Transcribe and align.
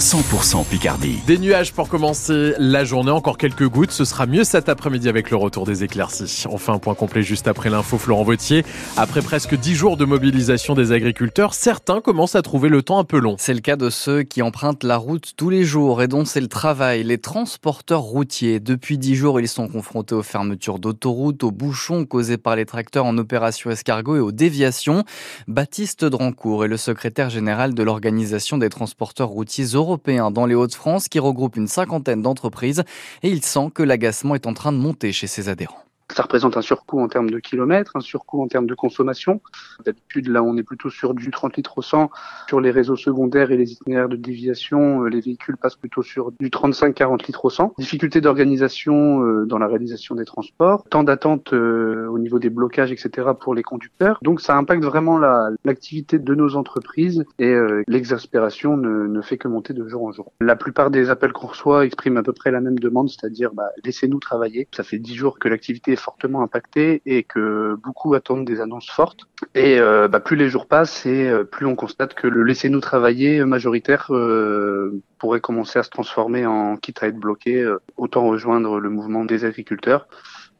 100% 0.00 0.64
Picardie. 0.64 1.18
Des 1.26 1.36
nuages 1.36 1.74
pour 1.74 1.90
commencer 1.90 2.54
la 2.58 2.84
journée, 2.84 3.10
encore 3.10 3.36
quelques 3.36 3.68
gouttes. 3.68 3.90
Ce 3.90 4.06
sera 4.06 4.24
mieux 4.24 4.44
cet 4.44 4.70
après-midi 4.70 5.10
avec 5.10 5.30
le 5.30 5.36
retour 5.36 5.66
des 5.66 5.84
éclaircies. 5.84 6.44
On 6.48 6.56
fait 6.56 6.72
un 6.72 6.78
point 6.78 6.94
complet 6.94 7.22
juste 7.22 7.46
après 7.46 7.68
l'info 7.68 7.98
Florent 7.98 8.24
Vautier. 8.24 8.64
Après 8.96 9.20
presque 9.20 9.54
10 9.54 9.74
jours 9.74 9.96
de 9.98 10.06
mobilisation 10.06 10.74
des 10.74 10.92
agriculteurs, 10.92 11.52
certains 11.52 12.00
commencent 12.00 12.34
à 12.34 12.40
trouver 12.40 12.70
le 12.70 12.82
temps 12.82 12.98
un 12.98 13.04
peu 13.04 13.18
long. 13.18 13.36
C'est 13.38 13.52
le 13.52 13.60
cas 13.60 13.76
de 13.76 13.90
ceux 13.90 14.22
qui 14.22 14.40
empruntent 14.40 14.84
la 14.84 14.96
route 14.96 15.34
tous 15.36 15.50
les 15.50 15.64
jours 15.64 16.00
et 16.00 16.08
dont 16.08 16.24
c'est 16.24 16.40
le 16.40 16.48
travail, 16.48 17.04
les 17.04 17.18
transporteurs 17.18 18.00
routiers. 18.00 18.58
Depuis 18.58 18.96
10 18.96 19.14
jours, 19.16 19.38
ils 19.38 19.48
sont 19.48 19.68
confrontés 19.68 20.14
aux 20.14 20.22
fermetures 20.22 20.78
d'autoroutes, 20.78 21.44
aux 21.44 21.52
bouchons 21.52 22.06
causés 22.06 22.38
par 22.38 22.56
les 22.56 22.64
tracteurs 22.64 23.04
en 23.04 23.18
opération 23.18 23.70
escargot 23.70 24.16
et 24.16 24.20
aux 24.20 24.32
déviations. 24.32 25.04
Baptiste 25.46 26.06
Drancourt 26.06 26.64
est 26.64 26.68
le 26.68 26.78
secrétaire 26.78 27.28
général 27.28 27.74
de 27.74 27.82
l'Organisation 27.82 28.56
des 28.56 28.70
transporteurs 28.70 29.28
routiers 29.28 29.74
dans 30.30 30.46
les 30.46 30.54
Hauts-de-France 30.54 31.08
qui 31.08 31.18
regroupe 31.18 31.56
une 31.56 31.68
cinquantaine 31.68 32.22
d'entreprises 32.22 32.84
et 33.22 33.30
il 33.30 33.42
sent 33.42 33.70
que 33.74 33.82
l'agacement 33.82 34.34
est 34.34 34.46
en 34.46 34.54
train 34.54 34.72
de 34.72 34.78
monter 34.78 35.12
chez 35.12 35.26
ses 35.26 35.48
adhérents. 35.48 35.84
Ça 36.14 36.22
représente 36.22 36.56
un 36.56 36.62
surcoût 36.62 37.00
en 37.00 37.08
termes 37.08 37.30
de 37.30 37.38
kilomètres, 37.38 37.92
un 37.96 38.00
surcoût 38.00 38.42
en 38.42 38.48
termes 38.48 38.66
de 38.66 38.74
consommation. 38.74 39.40
D'habitude, 39.84 40.28
là, 40.28 40.42
on 40.42 40.56
est 40.56 40.62
plutôt 40.62 40.90
sur 40.90 41.14
du 41.14 41.30
30 41.30 41.56
litres 41.56 41.78
au 41.78 41.82
100. 41.82 42.10
Sur 42.48 42.60
les 42.60 42.70
réseaux 42.70 42.96
secondaires 42.96 43.50
et 43.50 43.56
les 43.56 43.72
itinéraires 43.72 44.08
de 44.08 44.16
déviation, 44.16 45.04
euh, 45.04 45.08
les 45.08 45.20
véhicules 45.20 45.56
passent 45.56 45.76
plutôt 45.76 46.02
sur 46.02 46.32
du 46.32 46.48
35-40 46.48 47.26
litres 47.26 47.44
au 47.44 47.50
100. 47.50 47.74
Difficulté 47.78 48.20
d'organisation 48.20 49.24
euh, 49.24 49.46
dans 49.46 49.58
la 49.58 49.66
réalisation 49.66 50.14
des 50.14 50.24
transports, 50.24 50.84
temps 50.84 51.04
d'attente 51.04 51.52
euh, 51.52 52.06
au 52.08 52.18
niveau 52.18 52.38
des 52.38 52.50
blocages, 52.50 52.92
etc. 52.92 53.28
pour 53.38 53.54
les 53.54 53.62
conducteurs. 53.62 54.18
Donc, 54.22 54.40
ça 54.40 54.56
impacte 54.56 54.84
vraiment 54.84 55.18
l'activité 55.64 56.18
de 56.18 56.34
nos 56.34 56.56
entreprises 56.56 57.24
et 57.38 57.54
l'exaspération 57.86 58.76
ne, 58.76 59.06
ne, 59.06 59.20
fait 59.20 59.38
que 59.38 59.48
monter 59.48 59.74
de 59.74 59.86
jour 59.86 60.04
en 60.04 60.12
jour. 60.12 60.32
La 60.40 60.56
plupart 60.56 60.90
des 60.90 61.10
appels 61.10 61.32
qu'on 61.32 61.48
reçoit 61.48 61.84
expriment 61.84 62.18
à 62.18 62.22
peu 62.22 62.32
près 62.32 62.50
la 62.50 62.60
même 62.60 62.78
demande, 62.78 63.08
c'est-à-dire 63.08 63.52
bah, 63.52 63.68
laissez-nous 63.84 64.18
travailler. 64.18 64.68
Ça 64.74 64.82
fait 64.82 64.98
10 64.98 65.14
jours 65.14 65.38
que 65.38 65.48
l'activité 65.48 65.96
fortement 66.00 66.42
impacté 66.42 67.02
et 67.06 67.22
que 67.22 67.76
beaucoup 67.82 68.14
attendent 68.14 68.44
des 68.44 68.60
annonces 68.60 68.90
fortes. 68.90 69.20
Et 69.54 69.78
euh, 69.78 70.08
bah, 70.08 70.20
plus 70.20 70.36
les 70.36 70.48
jours 70.48 70.66
passent 70.66 71.06
et 71.06 71.28
euh, 71.28 71.44
plus 71.44 71.66
on 71.66 71.74
constate 71.74 72.14
que 72.14 72.26
le 72.26 72.42
laissez-nous 72.42 72.80
travailler 72.80 73.44
majoritaire 73.44 74.08
euh, 74.10 75.02
pourrait 75.20 75.40
commencer 75.40 75.78
à 75.78 75.82
se 75.82 75.90
transformer 75.90 76.46
en 76.46 76.76
quitte 76.76 77.02
à 77.02 77.06
être 77.06 77.18
bloqué, 77.18 77.64
autant 77.96 78.26
rejoindre 78.26 78.80
le 78.80 78.90
mouvement 78.90 79.24
des 79.24 79.44
agriculteurs. 79.44 80.08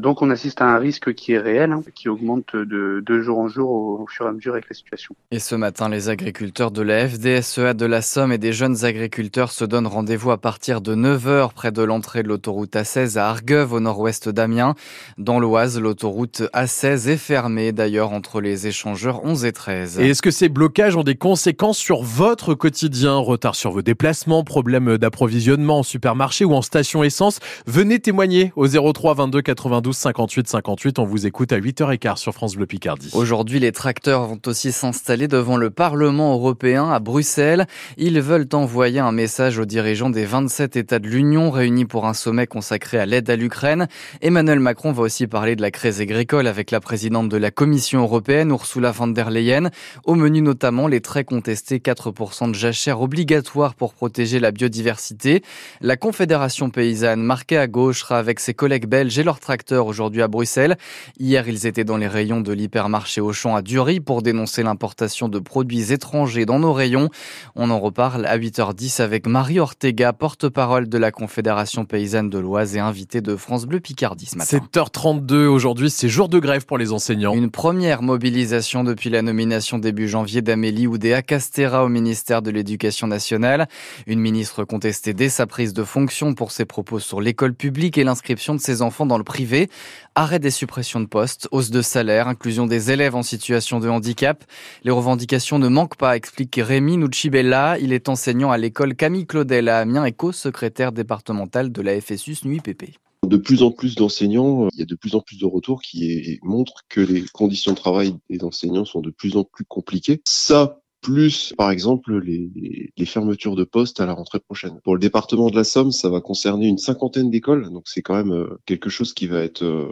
Donc 0.01 0.23
on 0.23 0.31
assiste 0.31 0.63
à 0.63 0.65
un 0.65 0.79
risque 0.79 1.13
qui 1.13 1.33
est 1.33 1.39
réel, 1.39 1.73
hein, 1.73 1.83
qui 1.95 2.09
augmente 2.09 2.57
de, 2.57 3.03
de, 3.05 3.21
jour 3.21 3.39
en 3.39 3.49
jour 3.49 3.71
au, 3.71 4.07
fur 4.07 4.25
et 4.25 4.31
à 4.31 4.33
mesure 4.33 4.55
avec 4.55 4.69
la 4.71 4.75
situation. 4.75 5.15
Et 5.31 5.39
ce 5.39 5.55
matin, 5.55 5.91
les 5.91 6.09
agriculteurs 6.09 6.71
de 6.71 6.81
la 6.81 7.07
FDSEA 7.07 7.75
de 7.75 7.85
la 7.85 8.01
Somme 8.01 8.33
et 8.33 8.39
des 8.39 8.55
jeunes 8.55 8.87
agriculteurs 8.87 9.53
se 9.53 9.65
donnent 9.65 9.87
rendez-vous 9.87 10.31
à 10.31 10.39
partir 10.39 10.81
de 10.81 10.95
9h 10.95 11.53
près 11.53 11.71
de 11.71 11.83
l'entrée 11.83 12.23
de 12.23 12.29
l'autoroute 12.29 12.75
A16 12.77 13.19
à 13.19 13.29
Argueuve 13.29 13.75
au 13.75 13.81
nord-ouest 13.81 14.31
d'Amiens. 14.31 14.75
Dans 15.19 15.39
l'Oise, 15.39 15.79
l'autoroute 15.79 16.43
A16 16.55 17.09
est 17.09 17.17
fermée 17.19 17.73
d'ailleurs 17.73 18.13
entre 18.13 18.41
les 18.41 18.67
échangeurs 18.67 19.23
11 19.25 19.45
et 19.45 19.53
13. 19.53 20.01
Et 20.01 20.09
est-ce 20.09 20.23
que 20.23 20.31
ces 20.31 20.49
blocages 20.49 20.97
ont 20.97 21.05
des 21.05 21.17
conséquences 21.17 21.79
sur 21.79 22.03
votre 22.03 22.55
quotidien? 22.55 23.17
Retard 23.17 23.55
sur 23.55 23.73
vos 23.73 23.83
déplacements, 23.83 24.45
problèmes 24.51 24.99
d'approvisionnement 24.99 25.79
en 25.79 25.83
supermarché 25.85 26.45
ou 26.45 26.55
en 26.55 26.63
station 26.63 27.05
essence 27.05 27.39
Venez 27.69 28.01
témoigner 28.01 28.53
au 28.57 28.67
03 28.67 29.15
22 29.15 29.43
92 29.43 29.97
58 29.97 30.49
58. 30.49 30.99
On 30.99 31.05
vous 31.05 31.25
écoute 31.25 31.53
à 31.53 31.61
8h15 31.61 32.17
sur 32.17 32.33
France 32.33 32.57
Bleu 32.57 32.67
Picardie. 32.67 33.11
Aujourd'hui, 33.13 33.61
les 33.61 33.71
tracteurs 33.71 34.27
vont 34.27 34.41
aussi 34.47 34.73
s'installer 34.73 35.29
devant 35.29 35.57
le 35.57 35.71
Parlement 35.71 36.33
européen 36.33 36.91
à 36.91 36.99
Bruxelles. 36.99 37.69
Ils 37.97 38.21
veulent 38.21 38.49
envoyer 38.53 38.99
un 38.99 39.13
message 39.13 39.61
aux 39.61 39.67
dirigeants 39.67 40.11
des 40.11 40.25
27 40.25 40.75
États 40.75 40.99
de 40.99 41.07
l'Union 41.07 41.53
réunis 41.53 41.85
pour 41.85 42.07
un 42.07 42.15
sommet 42.15 42.49
consacré 42.49 42.99
à 42.99 43.07
l'aide 43.07 43.31
à 43.31 43.37
l'Ukraine. 43.37 43.87
Emmanuel 44.21 44.59
Macron 44.59 44.91
va 44.91 45.03
aussi 45.03 45.29
parler 45.29 45.55
de 45.55 45.63
la 45.63 45.71
crise 45.71 46.01
agricole 46.01 46.49
avec 46.49 46.73
la 46.73 46.81
présidente 46.81 47.29
de 47.29 47.37
la 47.37 47.53
Commission 47.53 48.01
européenne, 48.01 48.51
Ursula 48.51 48.91
von 48.91 49.07
der 49.07 49.31
Leyen. 49.31 49.71
Au 50.05 50.17
menu 50.17 50.43
notamment 50.43 50.89
les 50.89 51.01
très 51.01 51.23
contestés 51.23 51.79
4% 51.79 52.49
de 52.49 52.55
jachère 52.57 53.01
obligatoire 53.01 53.77
pour 53.77 53.95
protéger 53.95 54.40
la 54.41 54.51
biodiversité. 54.51 55.43
La 55.81 55.97
Confédération 55.97 56.71
paysanne, 56.71 57.23
marquée 57.23 57.59
à 57.59 57.67
gauche, 57.67 58.01
sera 58.01 58.19
avec 58.19 58.41
ses 58.41 58.55
collègues 58.55 58.87
belges 58.87 59.19
et 59.19 59.23
leurs 59.23 59.41
tracteurs 59.41 59.87
aujourd'hui 59.87 60.23
à 60.23 60.29
Bruxelles. 60.29 60.77
Hier, 61.19 61.49
ils 61.49 61.67
étaient 61.67 61.85
dans 61.85 61.97
les 61.97 62.09
rayons 62.09 62.41
de 62.41 62.53
l'hypermarché 62.53 63.21
Auchan 63.21 63.55
à 63.55 63.63
Dury 63.63 64.01
pour 64.01 64.23
dénoncer 64.23 64.63
l'importation 64.63 65.29
de 65.29 65.39
produits 65.39 65.93
étrangers 65.93 66.47
dans 66.47 66.59
nos 66.59 66.73
rayons. 66.73 67.09
On 67.57 67.71
en 67.71 67.79
reparle 67.79 68.27
à 68.27 68.39
8h10 68.39 69.03
avec 69.03 69.27
Marie 69.27 69.61
Ortega, 69.61 70.13
porte-parole 70.13 70.89
de 70.89 70.99
la 70.99 71.11
Confédération 71.11 71.85
paysanne 71.85 72.31
de 72.31 72.39
l'Oise 72.39 72.77
et 72.77 72.81
invitée 72.81 73.21
de 73.21 73.37
France 73.37 73.67
Bleu 73.67 73.81
Picardie 73.81 74.27
ce 74.27 74.37
matin. 74.37 74.59
7h32 74.59 75.47
aujourd'hui, 75.47 75.91
c'est 75.91 76.09
jour 76.09 76.29
de 76.29 76.39
grève 76.39 76.67
pour 76.67 76.79
les 76.79 76.93
enseignants. 76.93 77.35
Une 77.35 77.51
première 77.51 78.03
mobilisation 78.03 78.85
depuis 78.85 79.11
la 79.11 79.23
nomination 79.23 79.79
début 79.79 80.09
janvier 80.09 80.43
d'Amélie 80.43 80.87
Oudéa 80.87 81.23
Castera 81.23 81.85
au 81.85 81.89
ministère 81.89 82.43
de 82.43 82.51
l'Éducation 82.51 83.07
nationale. 83.07 83.69
Une 84.07 84.21
ministre 84.31 84.63
contestée 84.63 85.13
dès 85.13 85.29
sa 85.29 85.49
prise 85.49 85.73
de 85.75 85.83
fonction 85.83 86.35
pour 86.35 86.53
ses 86.53 86.65
propos 86.65 87.01
sur 87.01 87.21
l'école 87.21 87.53
publique 87.53 87.99
et 87.99 88.05
l'inscription 88.05 88.55
de 88.55 88.61
ses 88.61 88.81
enfants 88.81 89.05
dans 89.05 89.19
le 89.19 89.25
privé. 89.25 89.69
Arrêt 90.15 90.39
des 90.39 90.53
suppressions 90.53 91.01
de 91.01 91.07
postes, 91.07 91.49
hausse 91.51 91.71
de 91.71 91.83
salaire, 91.83 92.29
inclusion 92.29 92.69
des 92.69 92.93
élèves 92.93 93.17
en 93.17 93.25
situation 93.25 93.81
de 93.81 93.89
handicap. 93.89 94.45
Les 94.85 94.93
revendications 94.93 95.59
ne 95.59 95.67
manquent 95.67 95.97
pas, 95.97 96.15
explique 96.15 96.61
Rémi 96.63 96.97
Nucibella. 96.97 97.77
Il 97.81 97.93
est 97.93 98.09
enseignant 98.09 98.53
à 98.53 98.57
l'école 98.57 98.95
Camille 98.95 99.27
Claudel 99.27 99.69
à 99.69 99.81
Amiens 99.81 100.05
et 100.05 100.13
co-secrétaire 100.13 100.93
départemental 100.93 101.73
de 101.73 101.83
la 101.83 102.01
FSUS 102.01 102.45
NUIPP 102.45 103.01
de 103.27 103.37
plus 103.37 103.63
en 103.63 103.71
plus 103.71 103.95
d'enseignants, 103.95 104.69
il 104.73 104.81
y 104.81 104.83
a 104.83 104.87
de 104.87 104.95
plus 104.97 105.15
en 105.15 105.21
plus 105.21 105.39
de 105.39 105.47
retours 105.47 105.83
qui 105.83 106.41
montrent 106.43 106.85
que 106.89 107.01
les 107.01 107.25
conditions 107.33 107.73
de 107.73 107.77
travail 107.77 108.17
des 108.29 108.43
enseignants 108.43 108.85
sont 108.85 109.01
de 109.01 109.11
plus 109.11 109.37
en 109.37 109.45
plus 109.45 109.65
compliquées. 109.65 110.21
Ça 110.27 110.80
plus 111.01 111.55
par 111.57 111.71
exemple 111.71 112.19
les, 112.19 112.93
les, 112.97 113.07
fermetures 113.07 113.57
de 113.57 113.65
postes 113.65 114.01
à 114.01 114.07
la 114.07 114.13
rentrée 114.13 114.41
prochaine. 114.41 114.81
Pour 114.85 114.95
le 114.95 115.01
département 115.01 115.51
de 115.51 115.57
la 115.57 115.65
Somme, 115.65 115.93
ça 115.93 116.09
va 116.09 116.21
concerner 116.21 116.67
une 116.67 116.79
cinquantaine 116.79 117.31
d'écoles, 117.31 117.71
donc 117.71 117.85
c'est 117.87 118.03
quand 118.03 118.15
même 118.15 118.33
euh, 118.33 118.59
quelque 118.67 118.91
chose 118.91 119.15
qui 119.15 119.27
va 119.27 119.41
être 119.41 119.65
euh, 119.65 119.89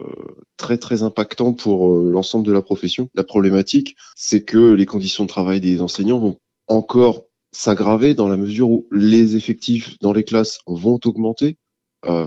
très 0.57 0.77
très 0.77 1.03
impactant 1.03 1.53
pour 1.53 1.91
euh, 1.91 2.11
l'ensemble 2.11 2.45
de 2.45 2.51
la 2.51 2.61
profession. 2.61 3.09
La 3.15 3.23
problématique, 3.23 3.95
c'est 4.15 4.43
que 4.43 4.73
les 4.73 4.85
conditions 4.85 5.23
de 5.23 5.29
travail 5.29 5.59
des 5.59 5.81
enseignants 5.81 6.19
vont 6.19 6.37
encore 6.67 7.23
s'aggraver 7.51 8.13
dans 8.13 8.27
la 8.27 8.37
mesure 8.37 8.69
où 8.69 8.87
les 8.91 9.35
effectifs 9.35 9.97
dans 9.99 10.13
les 10.13 10.23
classes 10.23 10.59
vont 10.67 10.99
augmenter. 11.03 11.57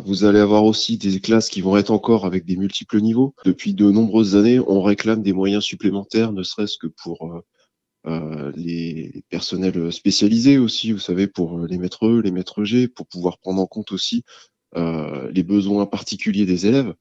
vous 0.04 0.24
allez 0.24 0.40
avoir 0.40 0.64
aussi 0.64 0.98
des 0.98 1.20
classes 1.20 1.48
qui 1.48 1.60
vont 1.60 1.76
être 1.76 1.92
encore 1.92 2.26
avec 2.26 2.44
des 2.44 2.56
multiples 2.56 3.00
niveaux. 3.00 3.34
Depuis 3.44 3.72
de 3.72 3.88
nombreuses 3.88 4.34
années, 4.34 4.58
on 4.58 4.82
réclame 4.82 5.22
des 5.22 5.32
moyens 5.32 5.62
supplémentaires, 5.62 6.32
ne 6.32 6.42
serait-ce 6.42 6.76
que 6.76 6.88
pour 6.88 7.22
euh, 7.32 7.40
les 8.04 9.24
personnels 9.30 9.92
spécialisés 9.92 10.58
aussi, 10.58 10.92
vous 10.92 10.98
savez, 10.98 11.26
pour 11.26 11.60
les 11.66 11.78
maîtres 11.78 12.06
E, 12.06 12.20
les 12.20 12.30
maîtres 12.30 12.64
G, 12.64 12.88
pour 12.88 13.06
pouvoir 13.06 13.38
prendre 13.38 13.60
en 13.60 13.66
compte 13.66 13.92
aussi 13.92 14.24
euh, 14.76 15.30
les 15.32 15.42
besoins 15.42 15.86
particuliers 15.86 16.46
des 16.46 16.66
élèves. 16.66 16.94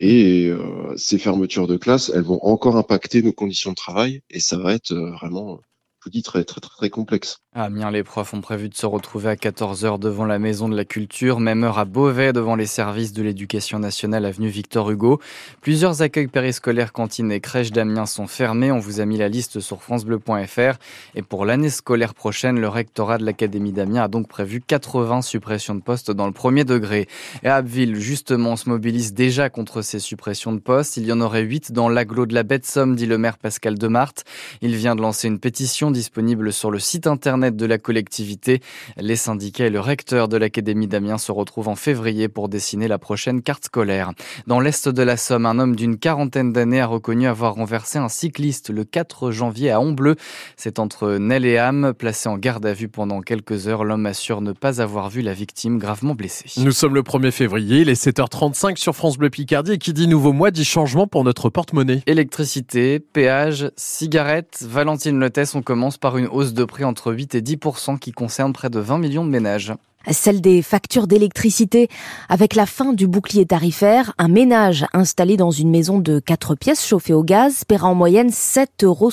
Et 0.00 0.48
euh, 0.48 0.96
ces 0.96 1.18
fermetures 1.18 1.68
de 1.68 1.76
classe, 1.76 2.10
elles 2.14 2.22
vont 2.22 2.44
encore 2.44 2.76
impacter 2.76 3.22
nos 3.22 3.32
conditions 3.32 3.70
de 3.70 3.76
travail 3.76 4.22
et 4.30 4.40
ça 4.40 4.58
va 4.58 4.74
être 4.74 4.92
vraiment 4.94 5.60
je 6.02 6.08
vous 6.08 6.10
dis, 6.10 6.22
très, 6.24 6.42
très, 6.44 6.60
très, 6.60 6.76
très 6.76 6.90
complexe. 6.90 7.41
Amiens, 7.54 7.90
les 7.90 8.02
profs 8.02 8.32
ont 8.32 8.40
prévu 8.40 8.70
de 8.70 8.74
se 8.74 8.86
retrouver 8.86 9.28
à 9.28 9.34
14h 9.34 9.98
devant 9.98 10.24
la 10.24 10.38
Maison 10.38 10.70
de 10.70 10.74
la 10.74 10.86
Culture, 10.86 11.38
même 11.38 11.64
heure 11.64 11.78
à 11.78 11.84
Beauvais 11.84 12.32
devant 12.32 12.56
les 12.56 12.64
services 12.64 13.12
de 13.12 13.22
l'éducation 13.22 13.78
nationale 13.78 14.24
avenue 14.24 14.48
Victor 14.48 14.90
Hugo. 14.90 15.20
Plusieurs 15.60 16.00
accueils 16.00 16.28
périscolaires, 16.28 16.94
cantines 16.94 17.30
et 17.30 17.40
crèches 17.40 17.70
d'Amiens 17.70 18.06
sont 18.06 18.26
fermés. 18.26 18.72
On 18.72 18.78
vous 18.78 19.00
a 19.00 19.04
mis 19.04 19.18
la 19.18 19.28
liste 19.28 19.60
sur 19.60 19.82
francebleu.fr. 19.82 20.78
Et 21.14 21.20
pour 21.20 21.44
l'année 21.44 21.68
scolaire 21.68 22.14
prochaine, 22.14 22.58
le 22.58 22.68
rectorat 22.68 23.18
de 23.18 23.26
l'Académie 23.26 23.72
d'Amiens 23.72 24.04
a 24.04 24.08
donc 24.08 24.28
prévu 24.28 24.62
80 24.66 25.20
suppressions 25.20 25.74
de 25.74 25.82
postes 25.82 26.10
dans 26.10 26.26
le 26.26 26.32
premier 26.32 26.64
degré. 26.64 27.06
Et 27.42 27.48
Abbeville, 27.48 27.96
justement, 27.96 28.56
se 28.56 28.70
mobilise 28.70 29.12
déjà 29.12 29.50
contre 29.50 29.82
ces 29.82 29.98
suppressions 29.98 30.54
de 30.54 30.58
postes. 30.58 30.96
Il 30.96 31.04
y 31.04 31.12
en 31.12 31.20
aurait 31.20 31.42
8 31.42 31.72
dans 31.72 31.90
l'agglo 31.90 32.24
de 32.24 32.32
la 32.32 32.44
Bête 32.44 32.64
Somme, 32.64 32.96
dit 32.96 33.04
le 33.04 33.18
maire 33.18 33.36
Pascal 33.36 33.76
Demarthe. 33.76 34.24
Il 34.62 34.74
vient 34.74 34.96
de 34.96 35.02
lancer 35.02 35.28
une 35.28 35.38
pétition 35.38 35.90
disponible 35.90 36.50
sur 36.50 36.70
le 36.70 36.78
site 36.78 37.06
internet 37.06 37.41
de 37.50 37.66
la 37.66 37.78
collectivité. 37.78 38.60
Les 38.96 39.16
syndicats 39.16 39.66
et 39.66 39.70
le 39.70 39.80
recteur 39.80 40.28
de 40.28 40.36
l'Académie 40.36 40.86
d'Amiens 40.86 41.18
se 41.18 41.32
retrouvent 41.32 41.68
en 41.68 41.74
février 41.74 42.28
pour 42.28 42.48
dessiner 42.48 42.86
la 42.88 42.98
prochaine 42.98 43.42
carte 43.42 43.64
scolaire. 43.64 44.12
Dans 44.46 44.60
l'est 44.60 44.88
de 44.88 45.02
la 45.02 45.16
Somme, 45.16 45.46
un 45.46 45.58
homme 45.58 45.74
d'une 45.74 45.98
quarantaine 45.98 46.52
d'années 46.52 46.80
a 46.80 46.86
reconnu 46.86 47.26
avoir 47.26 47.54
renversé 47.54 47.98
un 47.98 48.08
cycliste 48.08 48.70
le 48.70 48.84
4 48.84 49.30
janvier 49.30 49.70
à 49.70 49.80
Honbleu. 49.80 50.16
C'est 50.56 50.78
entre 50.78 51.16
Nel 51.18 51.44
et 51.44 51.58
Ham. 51.58 51.94
Placé 51.98 52.28
en 52.28 52.36
garde 52.36 52.66
à 52.66 52.72
vue 52.72 52.88
pendant 52.88 53.20
quelques 53.20 53.66
heures, 53.66 53.84
l'homme 53.84 54.06
assure 54.06 54.40
ne 54.40 54.52
pas 54.52 54.82
avoir 54.82 55.08
vu 55.08 55.22
la 55.22 55.32
victime 55.32 55.78
gravement 55.78 56.14
blessée. 56.14 56.50
Nous 56.58 56.72
sommes 56.72 56.94
le 56.94 57.02
1er 57.02 57.30
février, 57.30 57.80
il 57.80 57.88
est 57.88 58.00
7h35 58.06 58.76
sur 58.76 58.94
France 58.94 59.16
Bleu 59.16 59.30
Picardie 59.30 59.72
et 59.72 59.78
qui 59.78 59.92
dit 59.92 60.06
nouveau 60.06 60.32
mois 60.32 60.50
dit 60.50 60.64
changement 60.64 61.06
pour 61.06 61.24
notre 61.24 61.48
porte-monnaie. 61.48 62.02
Électricité, 62.06 63.00
péage, 63.00 63.70
cigarettes, 63.76 64.64
Valentine 64.68 65.18
Lettès, 65.18 65.54
on 65.54 65.62
commence 65.62 65.96
par 65.96 66.18
une 66.18 66.26
hausse 66.26 66.52
de 66.52 66.64
prix 66.64 66.84
entre 66.84 67.12
8 67.12 67.22
8 67.22 67.31
et 67.34 67.42
10 67.42 67.58
qui 68.00 68.12
concernent 68.12 68.52
près 68.52 68.70
de 68.70 68.78
20 68.78 68.98
millions 68.98 69.24
de 69.24 69.30
ménages 69.30 69.74
celle 70.10 70.40
des 70.40 70.62
factures 70.62 71.06
d'électricité. 71.06 71.88
Avec 72.28 72.54
la 72.54 72.66
fin 72.66 72.92
du 72.92 73.06
bouclier 73.06 73.46
tarifaire, 73.46 74.12
un 74.18 74.28
ménage 74.28 74.86
installé 74.92 75.36
dans 75.36 75.50
une 75.50 75.70
maison 75.70 75.98
de 75.98 76.18
4 76.18 76.54
pièces 76.54 76.86
chauffée 76.86 77.12
au 77.12 77.22
gaz 77.22 77.64
paiera 77.64 77.88
en 77.88 77.94
moyenne 77.94 78.30
7,60 78.30 78.84
euros 78.84 79.10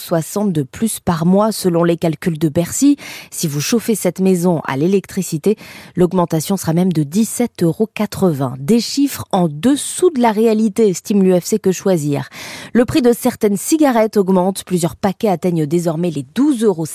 de 0.51 0.63
plus 0.63 0.99
par 0.99 1.25
mois 1.25 1.51
selon 1.51 1.83
les 1.83 1.97
calculs 1.97 2.39
de 2.39 2.49
Bercy. 2.49 2.97
Si 3.31 3.47
vous 3.47 3.61
chauffez 3.61 3.95
cette 3.95 4.19
maison 4.19 4.61
à 4.65 4.77
l'électricité, 4.77 5.57
l'augmentation 5.95 6.57
sera 6.57 6.73
même 6.73 6.91
de 6.91 7.03
17,80 7.03 7.63
euros. 7.63 7.89
Des 8.59 8.79
chiffres 8.79 9.25
en 9.31 9.47
dessous 9.47 10.09
de 10.11 10.21
la 10.21 10.31
réalité, 10.31 10.89
estime 10.89 11.23
l'UFC 11.23 11.59
que 11.59 11.71
choisir. 11.71 12.29
Le 12.73 12.85
prix 12.85 13.01
de 13.01 13.13
certaines 13.13 13.57
cigarettes 13.57 14.17
augmente. 14.17 14.63
Plusieurs 14.63 14.95
paquets 14.95 15.29
atteignent 15.29 15.65
désormais 15.65 16.11
les 16.11 16.23
12,50 16.23 16.65
euros. 16.65 16.85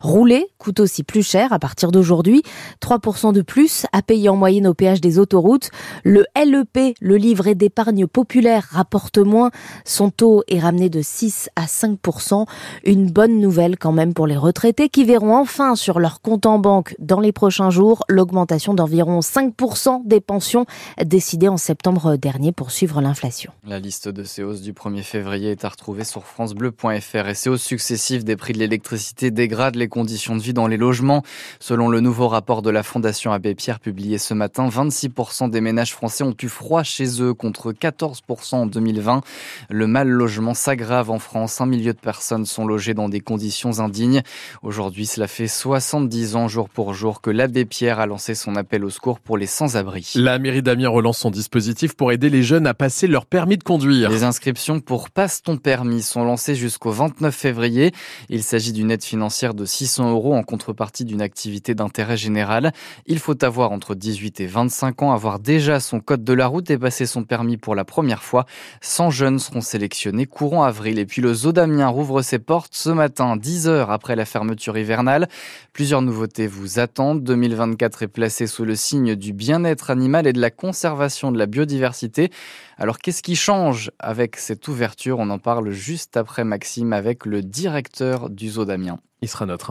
Rouler 0.00 0.46
coûte 0.58 0.80
aussi 0.80 1.02
plus 1.02 1.22
cher 1.22 1.52
à 1.52 1.58
partir 1.58 1.90
d'aujourd'hui. 1.90 2.42
3% 2.88 3.34
de 3.34 3.42
plus 3.42 3.84
à 3.92 4.00
payer 4.00 4.30
en 4.30 4.36
moyenne 4.36 4.66
au 4.66 4.72
péage 4.72 5.02
des 5.02 5.18
autoroutes. 5.18 5.68
Le 6.04 6.24
LEP, 6.34 6.96
le 7.02 7.16
livret 7.16 7.54
d'épargne 7.54 8.06
populaire, 8.06 8.66
rapporte 8.70 9.18
moins. 9.18 9.50
Son 9.84 10.08
taux 10.08 10.42
est 10.48 10.58
ramené 10.58 10.88
de 10.88 11.02
6 11.02 11.50
à 11.54 11.66
5%. 11.66 12.46
Une 12.84 13.10
bonne 13.10 13.40
nouvelle 13.40 13.76
quand 13.76 13.92
même 13.92 14.14
pour 14.14 14.26
les 14.26 14.38
retraités 14.38 14.88
qui 14.88 15.04
verront 15.04 15.36
enfin 15.36 15.74
sur 15.74 16.00
leur 16.00 16.22
compte 16.22 16.46
en 16.46 16.58
banque 16.58 16.96
dans 16.98 17.20
les 17.20 17.32
prochains 17.32 17.68
jours 17.68 18.04
l'augmentation 18.08 18.72
d'environ 18.72 19.20
5% 19.20 20.06
des 20.06 20.22
pensions 20.22 20.64
décidées 21.04 21.48
en 21.48 21.58
septembre 21.58 22.16
dernier 22.16 22.52
pour 22.52 22.70
suivre 22.70 23.02
l'inflation. 23.02 23.52
La 23.66 23.80
liste 23.80 24.08
de 24.08 24.24
ces 24.24 24.42
hausses 24.42 24.62
du 24.62 24.72
1er 24.72 25.02
février 25.02 25.50
est 25.50 25.66
à 25.66 25.68
retrouver 25.68 26.04
sur 26.04 26.24
francebleu.fr 26.24 27.28
et 27.28 27.34
ces 27.34 27.50
hausses 27.50 27.62
successives 27.62 28.24
des 28.24 28.36
prix 28.36 28.54
de 28.54 28.58
l'électricité 28.58 29.30
dégradent 29.30 29.76
les 29.76 29.88
conditions 29.88 30.36
de 30.36 30.40
vie 30.40 30.54
dans 30.54 30.66
les 30.68 30.78
logements. 30.78 31.22
Selon 31.60 31.90
le 31.90 32.00
nouveau 32.00 32.28
rapport 32.28 32.62
de 32.62 32.70
la 32.70 32.77
la 32.78 32.84
Fondation 32.84 33.32
Abbé 33.32 33.56
Pierre 33.56 33.80
publié 33.80 34.18
ce 34.18 34.34
matin, 34.34 34.68
26% 34.68 35.50
des 35.50 35.60
ménages 35.60 35.92
français 35.92 36.22
ont 36.22 36.36
eu 36.40 36.48
froid 36.48 36.84
chez 36.84 37.20
eux 37.20 37.34
contre 37.34 37.72
14% 37.72 38.54
en 38.54 38.66
2020. 38.66 39.22
Le 39.68 39.86
mal 39.88 40.06
logement 40.06 40.54
s'aggrave 40.54 41.10
en 41.10 41.18
France. 41.18 41.60
Un 41.60 41.66
million 41.66 41.90
de 41.90 41.98
personnes 41.98 42.46
sont 42.46 42.64
logées 42.64 42.94
dans 42.94 43.08
des 43.08 43.18
conditions 43.18 43.80
indignes. 43.80 44.22
Aujourd'hui, 44.62 45.06
cela 45.06 45.26
fait 45.26 45.48
70 45.48 46.36
ans 46.36 46.46
jour 46.46 46.68
pour 46.68 46.94
jour 46.94 47.20
que 47.20 47.30
l'Abbé 47.30 47.64
Pierre 47.64 47.98
a 47.98 48.06
lancé 48.06 48.36
son 48.36 48.54
appel 48.54 48.84
au 48.84 48.90
secours 48.90 49.18
pour 49.18 49.36
les 49.36 49.46
sans-abri. 49.46 50.12
La 50.14 50.38
mairie 50.38 50.62
d'Amiens 50.62 50.90
relance 50.90 51.18
son 51.18 51.32
dispositif 51.32 51.96
pour 51.96 52.12
aider 52.12 52.30
les 52.30 52.44
jeunes 52.44 52.68
à 52.68 52.74
passer 52.74 53.08
leur 53.08 53.26
permis 53.26 53.56
de 53.56 53.64
conduire. 53.64 54.08
Les 54.08 54.22
inscriptions 54.22 54.78
pour 54.78 55.10
Passe 55.10 55.42
ton 55.42 55.56
permis 55.56 56.02
sont 56.02 56.22
lancées 56.22 56.54
jusqu'au 56.54 56.92
29 56.92 57.34
février. 57.34 57.90
Il 58.28 58.44
s'agit 58.44 58.72
d'une 58.72 58.92
aide 58.92 59.02
financière 59.02 59.54
de 59.54 59.64
600 59.64 60.12
euros 60.12 60.36
en 60.36 60.44
contrepartie 60.44 61.04
d'une 61.04 61.22
activité 61.22 61.74
d'intérêt 61.74 62.16
général. 62.16 62.67
Il 63.06 63.18
faut 63.18 63.44
avoir 63.44 63.72
entre 63.72 63.94
18 63.94 64.40
et 64.40 64.46
25 64.46 65.02
ans, 65.02 65.12
avoir 65.12 65.38
déjà 65.38 65.80
son 65.80 66.00
code 66.00 66.24
de 66.24 66.32
la 66.32 66.46
route 66.46 66.70
et 66.70 66.78
passer 66.78 67.06
son 67.06 67.24
permis 67.24 67.56
pour 67.56 67.74
la 67.74 67.84
première 67.84 68.22
fois. 68.22 68.46
100 68.80 69.10
jeunes 69.10 69.38
seront 69.38 69.60
sélectionnés 69.60 70.26
courant 70.26 70.64
avril. 70.64 70.98
Et 70.98 71.06
puis 71.06 71.22
le 71.22 71.34
Zoo 71.34 71.52
d'Amiens 71.52 71.88
rouvre 71.88 72.22
ses 72.22 72.38
portes 72.38 72.74
ce 72.74 72.90
matin, 72.90 73.36
10 73.36 73.68
heures 73.68 73.90
après 73.90 74.16
la 74.16 74.24
fermeture 74.24 74.78
hivernale. 74.78 75.28
Plusieurs 75.72 76.02
nouveautés 76.02 76.46
vous 76.46 76.78
attendent. 76.78 77.22
2024 77.22 78.02
est 78.02 78.08
placé 78.08 78.46
sous 78.46 78.64
le 78.64 78.76
signe 78.76 79.14
du 79.14 79.32
bien-être 79.32 79.90
animal 79.90 80.26
et 80.26 80.32
de 80.32 80.40
la 80.40 80.50
conservation 80.50 81.32
de 81.32 81.38
la 81.38 81.46
biodiversité. 81.46 82.30
Alors 82.76 82.98
qu'est-ce 82.98 83.22
qui 83.22 83.36
change 83.36 83.90
avec 83.98 84.36
cette 84.36 84.68
ouverture? 84.68 85.18
On 85.18 85.30
en 85.30 85.38
parle 85.38 85.70
juste 85.70 86.16
après 86.16 86.44
Maxime 86.44 86.92
avec 86.92 87.26
le 87.26 87.42
directeur 87.42 88.30
du 88.30 88.50
Zoo 88.50 88.64
d'Amiens. 88.64 89.00
Il 89.20 89.28
sera 89.28 89.46
notre 89.46 89.66